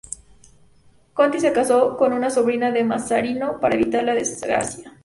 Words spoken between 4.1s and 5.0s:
desgracia.